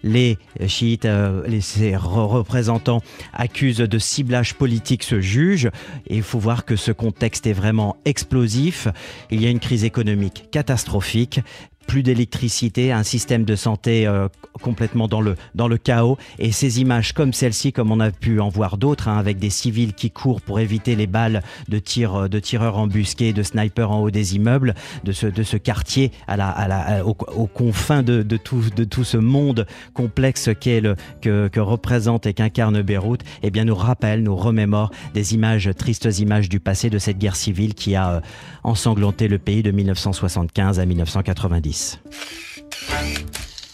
les 0.02 0.38
chiites, 0.66 1.04
euh, 1.04 1.46
les, 1.46 1.60
ses 1.60 1.96
représentants 1.96 3.02
accusent 3.32 3.78
de 3.78 3.98
ciblage 3.98 4.54
politique 4.54 5.02
ce 5.02 5.20
juge. 5.20 5.70
Il 6.08 6.22
faut 6.22 6.38
voir 6.38 6.64
que 6.64 6.76
ce 6.76 6.92
contexte 6.92 7.46
est 7.46 7.52
vraiment 7.52 7.96
explosif. 8.04 8.88
Il 9.30 9.42
y 9.42 9.46
a 9.46 9.50
une 9.50 9.60
crise 9.60 9.84
économique 9.84 10.48
catastrophique 10.50 11.40
plus 11.86 12.02
d'électricité, 12.02 12.92
un 12.92 13.02
système 13.02 13.44
de 13.44 13.56
santé 13.56 14.06
euh, 14.06 14.28
complètement 14.60 15.08
dans 15.08 15.20
le, 15.20 15.36
dans 15.54 15.68
le 15.68 15.78
chaos. 15.78 16.18
Et 16.38 16.52
ces 16.52 16.80
images 16.80 17.12
comme 17.12 17.32
celle-ci, 17.32 17.72
comme 17.72 17.92
on 17.92 18.00
a 18.00 18.10
pu 18.10 18.40
en 18.40 18.48
voir 18.48 18.76
d'autres, 18.76 19.08
hein, 19.08 19.18
avec 19.18 19.38
des 19.38 19.50
civils 19.50 19.94
qui 19.94 20.10
courent 20.10 20.40
pour 20.40 20.60
éviter 20.60 20.96
les 20.96 21.06
balles 21.06 21.42
de, 21.68 21.78
tir, 21.78 22.28
de 22.28 22.38
tireurs 22.38 22.78
embusqués, 22.78 23.32
de 23.32 23.42
snipers 23.42 23.90
en 23.90 24.00
haut 24.00 24.10
des 24.10 24.36
immeubles, 24.36 24.74
de 25.04 25.12
ce, 25.12 25.26
de 25.26 25.42
ce 25.42 25.56
quartier 25.56 26.12
à 26.26 26.36
la, 26.36 26.48
à 26.48 26.68
la, 26.68 27.06
aux, 27.06 27.14
confins 27.14 28.02
de, 28.02 28.22
de, 28.22 28.36
tout, 28.36 28.64
de 28.74 28.84
tout 28.84 29.04
ce 29.04 29.16
monde 29.16 29.66
complexe 29.94 30.50
qu'est 30.58 30.80
le, 30.80 30.96
que, 31.20 31.48
que 31.48 31.60
représente 31.60 32.26
et 32.26 32.34
qu'incarne 32.34 32.82
Beyrouth, 32.82 33.22
eh 33.42 33.50
bien 33.50 33.64
nous 33.64 33.74
rappelle, 33.74 34.22
nous 34.22 34.36
remémore 34.36 34.90
des 35.14 35.34
images, 35.34 35.70
tristes 35.76 36.18
images 36.18 36.48
du 36.48 36.60
passé 36.60 36.90
de 36.90 36.98
cette 36.98 37.18
guerre 37.18 37.36
civile 37.36 37.74
qui 37.74 37.94
a 37.94 38.10
euh, 38.10 38.20
ensanglanté 38.62 39.28
le 39.28 39.38
pays 39.38 39.62
de 39.62 39.70
1975 39.70 40.80
à 40.80 40.86
1990. 40.86 41.75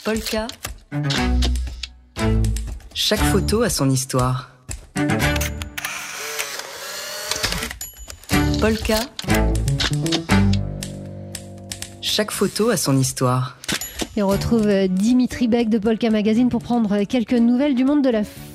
Polka. 0.05 0.47
Chaque 2.95 3.21
photo 3.21 3.63
a 3.63 3.71
son 3.71 3.91
histoire. 3.91 4.51
Polka. 8.61 9.01
Chaque 12.01 12.31
photo 12.31 12.71
a 12.71 12.77
son 12.77 12.99
histoire. 12.99 13.57
Et 14.15 14.23
on 14.23 14.29
retrouve 14.29 14.67
euh, 14.67 14.89
Dimitri 14.89 15.49
Beck 15.49 15.71
de 15.71 15.79
Polka 15.79 16.11
Magazine 16.11 16.51
pour 16.51 16.63
prendre 16.63 16.93
euh, 16.93 17.05
quelques 17.09 17.33
nouvelles 17.33 17.75
du 17.75 17.87
monde 17.87 18.07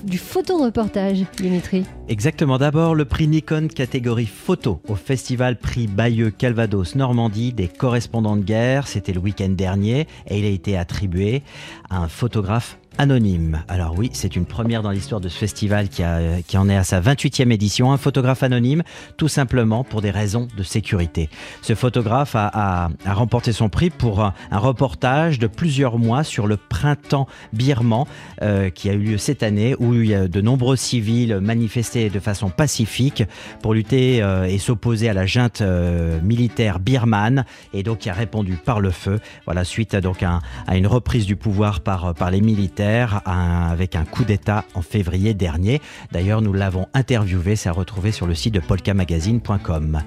du 0.04 0.20
photoreportage, 0.20 1.26
Dimitri. 1.38 1.84
Exactement. 2.10 2.60
D'abord, 2.60 2.94
le 2.94 3.06
prix 3.06 3.28
Nikon 3.28 3.68
catégorie 3.68 4.28
photo 4.28 4.80
au 4.88 4.94
festival 4.94 5.58
prix 5.58 5.88
Bayeux 5.88 6.30
Calvados 6.30 6.94
Normandie 6.94 7.54
des 7.54 7.68
correspondants 7.68 8.38
de 8.38 8.44
guerre. 8.44 8.88
C'était 8.88 9.14
le 9.14 9.20
week-end 9.20 9.50
dernier 9.50 10.06
et 10.28 10.38
il 10.38 10.46
a 10.46 10.50
été 10.50 10.78
attribué 10.78 11.42
à 11.90 11.98
un 11.98 12.08
photographe 12.08 12.78
anonyme. 12.98 13.64
Alors 13.68 13.96
oui, 13.98 14.10
c'est 14.14 14.36
une 14.36 14.46
première 14.46 14.82
dans 14.82 14.92
l'histoire 14.92 15.22
de 15.22 15.30
ce 15.30 15.38
festival 15.38 15.90
qui, 15.90 16.04
en 16.04 16.70
est 16.70 16.76
à 16.76 16.84
sa 16.84 17.00
28e 17.00 17.52
édition, 17.52 17.92
un 17.92 17.98
photographe 17.98 18.44
anonyme, 18.44 18.84
tout 19.18 19.28
simplement 19.28 19.84
pour 19.84 20.02
des 20.02 20.12
raisons 20.12 20.48
de 20.58 20.64
sécurité. 20.64 21.30
Ce 21.62 21.76
photographe 21.76 22.36
a, 22.36 22.90
remporté 23.06 23.52
son 23.52 23.70
prix 23.70 23.90
pour 23.90 24.22
un, 24.22 24.34
reportage 24.52 25.40
de 25.40 25.48
plusieurs 25.48 25.98
mois 25.98 26.24
sur 26.24 26.48
le 26.48 26.58
printemps 26.58 27.28
birman 27.54 28.06
euh, 28.42 28.70
qui 28.70 28.90
a 28.90 28.94
eu 28.94 29.00
lieu 29.00 29.18
cette 29.18 29.44
année 29.44 29.76
où 29.80 29.94
de 29.94 30.42
nombreux 30.42 30.76
civils 30.76 31.40
manifestés 31.40 32.10
de 32.10 32.20
façon 32.20 32.50
pacifique 32.50 33.24
pour 33.62 33.74
lutter 33.74 34.22
euh, 34.22 34.46
et 34.46 34.58
s'opposer 34.58 35.10
à 35.10 35.14
la 35.14 35.26
junte 35.26 35.62
euh, 35.62 36.20
militaire 36.22 36.80
birmane 36.80 37.46
et 37.74 37.84
donc 37.84 38.00
qui 38.00 38.10
a 38.10 38.14
répondu 38.14 38.58
par 38.64 38.80
le 38.80 38.92
feu. 38.92 39.20
Voilà, 39.46 39.64
suite 39.64 39.96
à, 39.96 40.78
une 40.78 40.88
reprise 40.88 41.26
du 41.26 41.36
pouvoir 41.36 41.82
par 41.82 42.32
les 42.32 42.42
militaires 42.42 42.87
avec 43.26 43.96
un 43.96 44.06
coup 44.06 44.24
d'État 44.24 44.64
en 44.74 44.82
février 44.82 45.34
dernier. 45.34 45.82
D'ailleurs, 46.12 46.42
nous 46.42 46.54
l'avons 46.54 46.88
interviewé, 46.94 47.56
c'est 47.56 47.70
à 47.70 47.74
retrouver 47.74 48.12
sur 48.12 48.28
le 48.28 48.36
site 48.36 48.54
de 48.54 48.60
polkamagazine.com. 48.60 50.02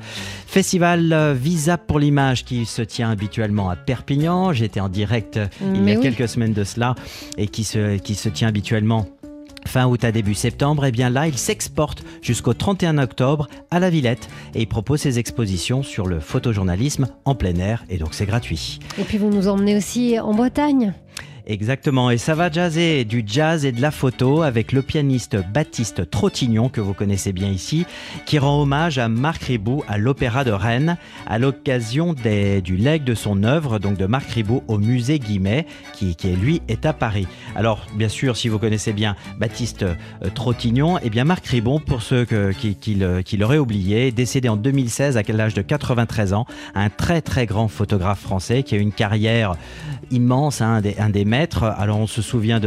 Festival 0.46 1.12
euh, 1.12 1.34
Visa 1.34 1.78
pour 1.78 1.98
l'image 1.98 2.44
qui 2.44 2.66
se 2.66 2.82
tient 2.82 3.10
habituellement 3.10 3.70
à 3.70 3.76
Perpignan. 3.76 4.52
J'étais 4.52 4.80
en 4.80 4.88
direct 4.88 5.38
il 5.62 5.88
y 5.88 5.92
a 5.92 5.96
quelques 5.96 6.28
semaines 6.28 6.52
de 6.52 6.64
cela 6.64 6.94
et 7.36 7.46
qui 7.46 7.64
se, 7.64 7.98
qui 7.98 8.14
se 8.14 8.28
tient 8.28 8.48
habituellement 8.48 9.06
Fin 9.66 9.86
août 9.86 10.02
à 10.04 10.10
début 10.10 10.34
septembre, 10.34 10.84
et 10.84 10.88
eh 10.88 10.92
bien 10.92 11.10
là, 11.10 11.28
il 11.28 11.36
s'exporte 11.36 12.02
jusqu'au 12.22 12.54
31 12.54 12.98
octobre 12.98 13.46
à 13.70 13.78
la 13.78 13.90
Villette 13.90 14.28
et 14.54 14.62
il 14.62 14.66
propose 14.66 15.00
ses 15.00 15.18
expositions 15.18 15.82
sur 15.82 16.06
le 16.06 16.18
photojournalisme 16.18 17.08
en 17.24 17.34
plein 17.34 17.54
air 17.56 17.84
et 17.88 17.98
donc 17.98 18.14
c'est 18.14 18.26
gratuit. 18.26 18.80
Et 18.98 19.04
puis 19.04 19.18
vous 19.18 19.28
nous 19.28 19.48
emmenez 19.48 19.76
aussi 19.76 20.18
en 20.18 20.34
Bretagne 20.34 20.94
Exactement, 21.50 22.12
et 22.12 22.16
ça 22.16 22.36
va 22.36 22.48
jazzer 22.48 23.04
du 23.04 23.24
jazz 23.26 23.64
et 23.64 23.72
de 23.72 23.82
la 23.82 23.90
photo 23.90 24.42
avec 24.42 24.70
le 24.70 24.82
pianiste 24.82 25.36
Baptiste 25.52 26.08
Trottignon, 26.08 26.68
que 26.68 26.80
vous 26.80 26.94
connaissez 26.94 27.32
bien 27.32 27.48
ici, 27.48 27.86
qui 28.24 28.38
rend 28.38 28.62
hommage 28.62 28.98
à 28.98 29.08
Marc 29.08 29.42
Ribou 29.42 29.82
à 29.88 29.98
l'Opéra 29.98 30.44
de 30.44 30.52
Rennes 30.52 30.96
à 31.26 31.40
l'occasion 31.40 32.14
du 32.14 32.76
leg 32.76 33.02
de 33.02 33.14
son 33.16 33.42
œuvre, 33.42 33.80
donc 33.80 33.96
de 33.96 34.06
Marc 34.06 34.30
Ribou 34.30 34.62
au 34.68 34.78
musée 34.78 35.18
Guimet, 35.18 35.66
qui, 35.92 36.14
lui 36.40 36.62
est 36.68 36.86
à 36.86 36.92
Paris. 36.92 37.26
Alors, 37.56 37.84
bien 37.96 38.08
sûr, 38.08 38.36
si 38.36 38.48
vous 38.48 38.60
connaissez 38.60 38.92
bien 38.92 39.16
Baptiste 39.40 39.82
euh, 39.82 39.96
Trottignon, 40.32 40.98
et 40.98 41.02
eh 41.06 41.10
bien 41.10 41.24
Marc 41.24 41.44
Ribon, 41.46 41.80
pour 41.80 42.02
ceux 42.02 42.26
qui, 42.60 42.76
qui 42.76 43.36
l'auraient 43.36 43.58
oublié, 43.58 44.12
décédé 44.12 44.48
en 44.48 44.56
2016 44.56 45.16
à 45.16 45.22
l'âge 45.32 45.54
de 45.54 45.62
93 45.62 46.32
ans, 46.32 46.46
un 46.76 46.90
très 46.90 47.20
très 47.22 47.46
grand 47.46 47.66
photographe 47.66 48.20
français 48.20 48.62
qui 48.62 48.76
a 48.76 48.78
une 48.78 48.92
carrière 48.92 49.56
immense, 50.12 50.60
hein, 50.60 50.80
un 50.98 51.10
des 51.10 51.24
maîtres. 51.24 51.39
Alors 51.78 51.98
on 51.98 52.06
se 52.06 52.20
souvient 52.20 52.60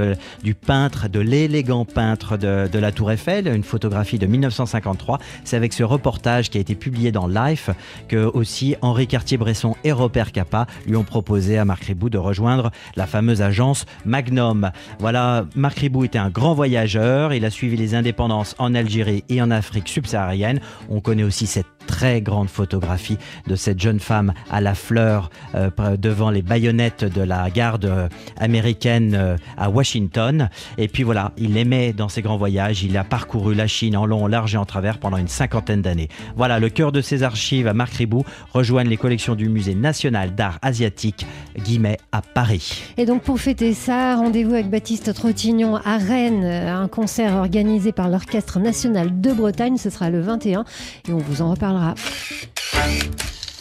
du 0.44 0.56
peintre, 0.56 1.08
de 1.08 1.20
l'élégant 1.20 1.86
peintre 1.86 2.38
de, 2.38 2.80
la 2.80 2.92
Tour 2.92 3.12
Eiffel, 3.12 3.48
une 3.48 3.64
photographie 3.64 4.18
de 4.18 4.26
1953. 4.26 5.20
C'est 5.44 5.56
avec 5.56 5.74
ce 5.74 5.84
reportage 5.84 6.50
qui 6.50 6.58
a 6.58 6.62
été 6.62 6.74
publié 6.74 7.12
dans 7.12 7.28
Life 7.28 7.70
que 8.08 8.26
aussi 8.26 8.76
Henri 8.82 9.06
Cartier-Bresson 9.06 9.76
et 9.84 9.92
Robert 9.92 10.32
Capa 10.32 10.66
lui 10.88 10.96
ont 10.96 11.04
proposé 11.04 11.60
à 11.60 11.66
Marc 11.66 11.84
Ribou 11.84 12.10
de 12.10 12.18
rejoindre 12.18 12.72
la 12.96 13.06
fameuse 13.06 13.44
agence 13.44 13.86
Magnum. 14.06 14.72
Voilà, 15.00 15.46
Marc 15.56 15.80
Ribou 15.80 16.04
était 16.04 16.18
un 16.18 16.30
grand 16.30 16.56
voyageur. 16.56 17.34
Il 17.34 17.46
a 17.46 17.52
suivi 17.52 17.78
les 17.78 17.94
indépendances 17.94 18.56
en 18.58 18.74
Algérie 18.74 19.24
et 19.30 19.42
en 19.42 19.52
Afrique 19.52 19.88
subsaharienne. 19.88 20.60
On 20.90 21.00
connaît 21.00 21.24
aussi 21.24 21.46
cette 21.46 21.73
très 21.86 22.22
grande 22.22 22.50
photographie 22.50 23.18
de 23.48 23.56
cette 23.56 23.80
jeune 23.80 24.00
femme 24.00 24.34
à 24.50 24.62
la 24.62 24.76
fleur 24.76 25.30
euh, 25.56 25.70
devant 25.98 26.30
les 26.30 26.42
baïonnettes 26.42 27.04
de 27.04 27.22
la 27.22 27.50
garde 27.50 27.86
euh, 27.86 28.10
américaine 28.40 29.16
euh, 29.16 29.38
à 29.58 29.70
Washington. 29.70 30.50
Et 30.78 30.88
puis 30.88 31.04
voilà, 31.04 31.32
il 31.38 31.58
aimait 31.58 31.94
dans 31.94 32.10
ses 32.10 32.22
grands 32.22 32.38
voyages. 32.38 32.84
Il 32.84 32.98
a 32.98 33.04
parcouru 33.04 33.54
la 33.54 33.68
Chine 33.68 33.98
en 33.98 34.06
long, 34.06 34.24
en 34.24 34.28
large 34.28 34.56
et 34.56 34.58
en 34.58 34.66
travers 34.66 34.98
pendant 34.98 35.18
une 35.18 35.28
cinquantaine 35.28 35.82
d'années. 35.82 36.10
Voilà, 36.36 36.60
le 36.60 36.70
cœur 36.70 36.92
de 36.92 37.02
ses 37.02 37.24
archives 37.24 37.68
à 37.68 37.74
Marc 37.74 37.94
Ribou 37.94 38.24
rejoignent 38.54 38.90
les 38.90 38.98
collections 38.98 39.36
du 39.36 39.50
Musée 39.50 39.76
national 39.76 40.36
d'art 40.36 40.60
asiatique 40.62 41.26
Guimet 41.58 41.98
à 42.12 42.22
Paris. 42.22 42.84
Et 42.98 43.06
donc 43.06 43.24
pour 43.24 43.40
fêter 43.40 43.74
ça, 43.74 44.16
rendez-vous 44.16 44.54
avec 44.54 44.70
Baptiste 44.70 45.14
Trottignon 45.14 45.76
à 45.78 45.98
Rennes, 45.98 46.44
un 46.44 46.88
concert 46.88 47.36
organisé 47.36 47.92
par 47.92 48.10
l'Orchestre 48.10 48.60
national 48.60 49.22
de 49.22 49.32
Bretagne. 49.32 49.78
Ce 49.78 49.90
sera 49.90 50.10
le 50.10 50.22
21 50.22 50.66
et 51.08 51.14
on 51.14 51.18
vous 51.18 51.42
en 51.42 51.52
reparle 51.52 51.73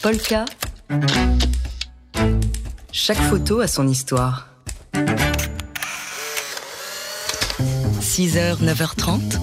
Polka. 0.02 0.45
Chaque 2.92 3.19
photo 3.19 3.61
a 3.61 3.66
son 3.66 3.88
histoire. 3.88 4.49
6h, 8.00 8.62
9h30, 8.62 9.38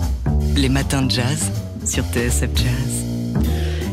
les 0.55 0.69
matins 0.69 1.01
de 1.01 1.11
jazz 1.11 1.51
sur 1.85 2.03
TSF 2.05 2.49
Jazz. 2.55 3.05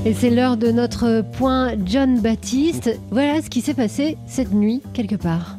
Et 0.05 0.15
c'est 0.15 0.31
l'heure 0.31 0.57
de 0.57 0.71
notre 0.71 1.23
point 1.23 1.73
John 1.85 2.21
Baptiste. 2.21 2.91
Voilà 3.11 3.43
ce 3.43 3.49
qui 3.49 3.61
s'est 3.61 3.75
passé 3.75 4.19
cette 4.27 4.53
nuit 4.53 4.83
quelque 4.93 5.17
part. 5.17 5.57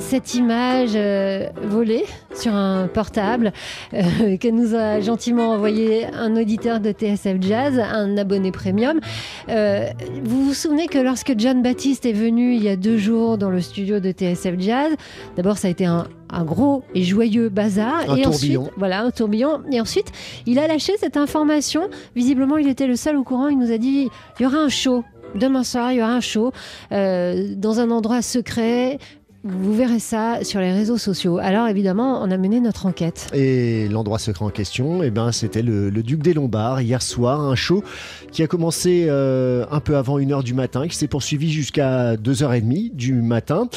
Cette 0.00 0.34
image 0.34 0.92
euh, 0.94 1.48
volée 1.62 2.04
sur 2.34 2.54
un 2.54 2.88
portable 2.88 3.52
euh, 3.92 4.36
que 4.36 4.48
nous 4.48 4.74
a 4.74 5.00
gentiment 5.00 5.52
envoyé 5.52 6.06
un 6.06 6.36
auditeur 6.36 6.80
de 6.80 6.92
TSF 6.92 7.36
Jazz, 7.40 7.78
un 7.78 8.16
abonné 8.16 8.52
premium. 8.52 9.00
Euh, 9.48 9.86
vous 10.22 10.44
vous 10.44 10.54
souvenez 10.54 10.86
que 10.86 10.98
lorsque 10.98 11.34
John 11.38 11.62
Baptiste 11.62 12.06
est 12.06 12.12
venu 12.12 12.54
il 12.54 12.62
y 12.62 12.68
a 12.68 12.76
deux 12.76 12.98
jours 12.98 13.38
dans 13.38 13.50
le 13.50 13.60
studio 13.60 14.00
de 14.00 14.10
TSF 14.10 14.58
Jazz, 14.58 14.92
d'abord 15.36 15.58
ça 15.58 15.68
a 15.68 15.70
été 15.70 15.86
un, 15.86 16.06
gros 16.44 16.82
et 16.94 17.02
joyeux 17.04 17.48
bazar. 17.48 18.08
Un 18.08 18.16
et 18.16 18.22
tourbillon. 18.22 18.62
Ensuite, 18.62 18.78
voilà, 18.78 19.02
un 19.02 19.10
tourbillon. 19.10 19.62
Et 19.70 19.80
ensuite, 19.80 20.10
il 20.46 20.58
a 20.58 20.66
lâché 20.66 20.94
cette 20.98 21.16
information. 21.16 21.88
Visiblement, 22.16 22.56
il 22.56 22.68
était 22.68 22.88
le 22.88 22.96
seul 22.96 23.16
au 23.16 23.22
courant. 23.22 23.48
Il 23.48 23.58
nous 23.58 23.70
a 23.70 23.78
dit 23.78 24.08
il 24.38 24.42
y 24.42 24.46
aura 24.46 24.58
un 24.58 24.68
show 24.68 25.04
Demain 25.34 25.64
soir, 25.64 25.90
il 25.90 25.98
y 25.98 26.02
aura 26.02 26.12
un 26.12 26.20
show 26.20 26.52
euh, 26.92 27.54
dans 27.56 27.80
un 27.80 27.90
endroit 27.90 28.22
secret. 28.22 28.98
Vous 29.46 29.74
verrez 29.74 29.98
ça 29.98 30.42
sur 30.42 30.58
les 30.58 30.72
réseaux 30.72 30.96
sociaux. 30.96 31.36
Alors 31.36 31.68
évidemment, 31.68 32.22
on 32.22 32.30
a 32.30 32.38
mené 32.38 32.60
notre 32.60 32.86
enquête. 32.86 33.28
Et 33.34 33.88
l'endroit 33.88 34.18
secret 34.18 34.42
en 34.42 34.48
question, 34.48 35.02
eh 35.02 35.10
ben, 35.10 35.32
c'était 35.32 35.60
le, 35.60 35.90
Duc 35.90 36.22
des 36.22 36.32
Lombards 36.32 36.80
hier 36.80 37.02
soir, 37.02 37.42
un 37.42 37.54
show 37.54 37.84
qui 38.32 38.42
a 38.42 38.46
commencé 38.46 39.04
euh, 39.06 39.66
un 39.70 39.80
peu 39.80 39.98
avant 39.98 40.18
1h 40.18 40.42
du 40.44 40.54
matin, 40.54 40.88
qui 40.88 40.96
s'est 40.96 41.08
poursuivi 41.08 41.52
jusqu'à 41.52 42.14
2h30 42.16 42.94
du 42.94 43.12
matin 43.12 43.68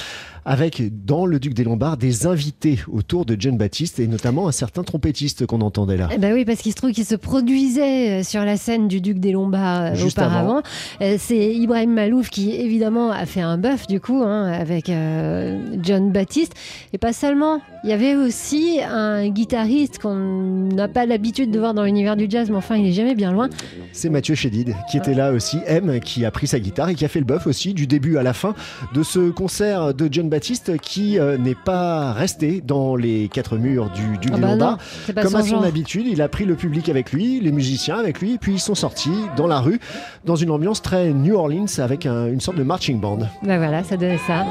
avec 0.47 0.81
dans 1.05 1.25
le 1.25 1.39
Duc 1.39 1.53
des 1.53 1.65
Lombards 1.65 1.97
des 1.97 2.25
invités 2.25 2.79
autour 2.89 3.25
de 3.25 3.35
John 3.37 3.57
Baptiste 3.57 3.99
et 3.99 4.07
notamment 4.07 4.47
un 4.47 4.53
certain 4.53 4.81
trompettiste 4.81 5.45
qu'on 5.45 5.59
entendait 5.59 5.97
là. 5.97 6.07
Eh 6.13 6.17
ben 6.17 6.33
oui, 6.33 6.45
parce 6.45 6.61
qu'il 6.61 6.71
se 6.71 6.77
trouve 6.77 6.93
qu'il 6.93 7.05
se 7.05 7.15
produisait 7.15 8.21
euh, 8.21 8.23
sur 8.23 8.45
la 8.45 8.55
scène 8.55 8.87
du 8.87 9.01
Duc 9.01 9.19
des 9.19 9.33
Lombards 9.33 9.91
euh, 9.91 9.95
Juste 9.95 10.17
auparavant. 10.17 10.61
Euh, 11.01 11.17
C'est 11.19 11.53
Ibrahim 11.53 11.93
Malouf 11.93 12.29
qui 12.29 12.55
évidemment 12.55 13.11
a 13.11 13.25
fait 13.25 13.41
un 13.41 13.57
bœuf 13.57 13.87
du 13.87 13.99
coup 13.99 14.23
hein, 14.23 14.49
avec 14.49 14.87
euh, 14.89 15.59
John 15.83 16.13
Baptiste. 16.13 16.53
Et 16.93 16.97
pas 16.97 17.11
seulement, 17.11 17.59
il 17.83 17.89
y 17.89 17.93
avait 17.93 18.15
aussi 18.15 18.79
un 18.89 19.27
guitariste 19.27 19.99
qu'on 19.99 20.15
n'a 20.15 20.87
pas 20.87 21.05
l'habitude 21.05 21.51
de 21.51 21.59
voir 21.59 21.73
dans 21.73 21.83
l'univers 21.83 22.15
du 22.15 22.27
jazz, 22.29 22.49
mais 22.49 22.55
enfin 22.55 22.77
il 22.77 22.87
est 22.87 22.93
jamais 22.93 23.15
bien 23.15 23.33
loin. 23.33 23.49
C'est 23.91 24.09
Mathieu 24.09 24.35
Chédid 24.35 24.73
qui 24.89 24.95
était 24.95 25.13
là 25.13 25.33
aussi, 25.33 25.57
M, 25.65 25.99
qui 25.99 26.23
a 26.23 26.31
pris 26.31 26.47
sa 26.47 26.61
guitare 26.61 26.87
et 26.87 26.95
qui 26.95 27.03
a 27.03 27.09
fait 27.09 27.19
le 27.19 27.25
bœuf 27.25 27.47
aussi 27.47 27.73
du 27.73 27.85
début 27.85 28.15
à 28.15 28.23
la 28.23 28.31
fin 28.31 28.55
de 28.93 29.03
ce 29.03 29.29
concert 29.29 29.93
de 29.93 30.07
John 30.09 30.29
Baptiste 30.29 30.36
qui 30.77 31.19
euh, 31.19 31.37
n'est 31.37 31.55
pas 31.55 32.13
resté 32.13 32.61
dans 32.65 32.95
les 32.95 33.29
quatre 33.31 33.57
murs 33.57 33.89
du 33.91 34.17
Duc 34.19 34.31
Ah 34.35 34.37
bah 34.37 34.55
non, 34.55 34.77
Comme 35.13 35.31
son 35.31 35.35
à 35.37 35.41
son 35.41 35.47
genre. 35.47 35.63
habitude, 35.65 36.05
il 36.07 36.21
a 36.21 36.27
pris 36.27 36.45
le 36.45 36.55
public 36.55 36.89
avec 36.89 37.11
lui, 37.11 37.39
les 37.39 37.51
musiciens 37.51 37.97
avec 37.97 38.19
lui, 38.21 38.37
puis 38.37 38.53
ils 38.53 38.59
sont 38.59 38.75
sortis 38.75 39.09
dans 39.35 39.47
la 39.47 39.59
rue 39.59 39.79
dans 40.25 40.35
une 40.35 40.51
ambiance 40.51 40.81
très 40.81 41.09
New 41.13 41.35
Orleans 41.35 41.65
avec 41.79 42.05
un- 42.05 42.27
une 42.27 42.41
sorte 42.41 42.57
de 42.57 42.63
marching 42.63 42.99
band. 42.99 43.19
Ben 43.43 43.57
voilà, 43.57 43.83
ça 43.83 43.97
donnait 43.97 44.19
ça. 44.27 44.45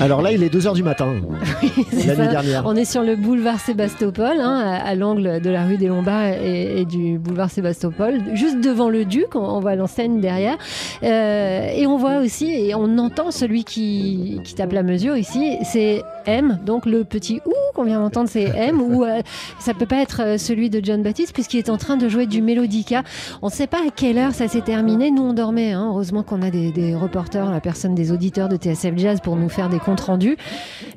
Alors 0.00 0.20
là, 0.20 0.30
il 0.32 0.42
est 0.42 0.54
2h 0.54 0.74
du 0.74 0.82
matin, 0.82 1.14
C'est 1.90 2.06
la 2.08 2.14
nuit 2.16 2.24
ça. 2.24 2.30
dernière. 2.30 2.62
On 2.66 2.76
est 2.76 2.84
sur 2.84 3.02
le 3.02 3.16
boulevard 3.16 3.58
Sébastopol, 3.60 4.36
hein, 4.40 4.60
à, 4.64 4.88
à 4.88 4.94
l'angle 4.94 5.40
de 5.40 5.48
la 5.50 5.64
rue 5.64 5.78
des 5.78 5.86
Lombards 5.88 6.26
et, 6.42 6.80
et 6.80 6.84
du 6.84 7.18
boulevard 7.18 7.50
Sébastopol, 7.50 8.20
juste 8.34 8.60
devant 8.60 8.90
le 8.90 9.06
Duc. 9.06 9.34
On, 9.34 9.38
on 9.40 9.60
voit 9.60 9.74
l'enseigne 9.74 10.20
derrière. 10.20 10.58
Euh, 11.02 11.68
et 11.74 11.86
on 11.86 11.96
voit 11.96 12.18
aussi, 12.18 12.50
et 12.50 12.74
on 12.74 12.98
entend 12.98 13.30
celui 13.30 13.64
qui, 13.64 14.38
qui 14.44 14.54
tape 14.54 14.72
la 14.72 14.82
mesure 14.82 15.16
ici, 15.16 15.56
c'est 15.64 16.02
M, 16.26 16.58
donc 16.66 16.84
le 16.84 17.04
petit 17.04 17.40
ou 17.46 17.52
qu'on 17.74 17.84
vient 17.84 18.00
d'entendre, 18.00 18.28
c'est 18.30 18.44
M, 18.54 18.80
ou 18.82 19.02
euh, 19.04 19.20
ça 19.58 19.72
peut 19.72 19.86
pas 19.86 20.02
être 20.02 20.20
euh, 20.22 20.36
celui 20.38 20.68
de 20.68 20.80
John 20.84 21.02
Baptiste 21.02 21.32
puisqu'il 21.32 21.58
est 21.58 21.70
en 21.70 21.78
train 21.78 21.96
de 21.96 22.08
jouer 22.08 22.26
du 22.26 22.42
mélodica. 22.42 23.02
On 23.40 23.46
ne 23.46 23.52
sait 23.52 23.66
pas 23.66 23.78
à 23.78 23.90
quelle 23.94 24.18
heure 24.18 24.32
ça 24.34 24.46
s'est 24.46 24.60
terminé. 24.60 25.10
Nous, 25.10 25.22
on 25.22 25.32
dormait. 25.32 25.72
hein. 25.72 25.86
Heureusement 25.90 26.22
qu'on 26.22 26.42
a 26.42 26.50
des, 26.50 26.70
des 26.70 26.94
reporters, 26.94 27.50
la 27.50 27.60
personne 27.60 27.94
des 27.94 28.12
auditeurs 28.12 28.48
de 28.50 28.56
TSF 28.56 28.92
Jazz 28.96 29.20
pour 29.22 29.36
nous 29.36 29.48
faire 29.48 29.68
des 29.70 29.78
comptes 29.86 30.00
rendus. 30.00 30.36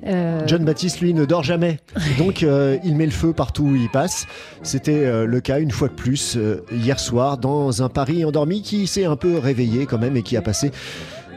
Euh, 0.05 0.41
John 0.47 0.65
Baptiste, 0.65 0.99
lui, 0.99 1.13
ne 1.13 1.23
dort 1.23 1.43
jamais. 1.43 1.79
Donc, 2.17 2.43
euh, 2.43 2.77
il 2.83 2.95
met 2.95 3.05
le 3.05 3.11
feu 3.11 3.31
partout 3.31 3.63
où 3.63 3.75
il 3.75 3.89
passe. 3.89 4.25
C'était 4.63 5.05
euh, 5.05 5.25
le 5.25 5.39
cas 5.39 5.59
une 5.59 5.71
fois 5.71 5.87
de 5.87 5.93
plus 5.93 6.37
hier 6.71 6.99
soir 6.99 7.37
dans 7.37 7.83
un 7.83 7.89
Paris 7.89 8.25
endormi 8.25 8.61
qui 8.61 8.87
s'est 8.87 9.05
un 9.05 9.15
peu 9.15 9.37
réveillé 9.37 9.85
quand 9.85 9.99
même 9.99 10.17
et 10.17 10.23
qui 10.23 10.35
a 10.35 10.41
passé 10.41 10.71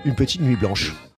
une 0.04 0.14
petite 0.14 0.40
nuit 0.40 0.56
blanche. 0.56 0.94